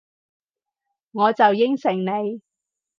[1.11, 2.41] 我就應承你